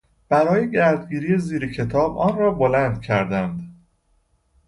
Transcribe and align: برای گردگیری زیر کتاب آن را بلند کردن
برای 0.29 0.71
گردگیری 0.71 1.37
زیر 1.37 1.73
کتاب 1.73 2.17
آن 2.17 2.37
را 2.37 2.51
بلند 2.51 3.01
کردن 3.01 3.69